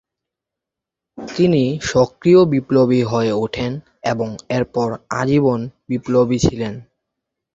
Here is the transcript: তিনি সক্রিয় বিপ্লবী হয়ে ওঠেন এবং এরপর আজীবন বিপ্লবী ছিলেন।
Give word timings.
তিনি 1.17 1.63
সক্রিয় 1.89 2.41
বিপ্লবী 2.45 3.01
হয়ে 3.03 3.31
ওঠেন 3.35 3.71
এবং 4.03 4.29
এরপর 4.49 4.87
আজীবন 5.11 5.59
বিপ্লবী 5.89 6.37
ছিলেন। 6.39 6.73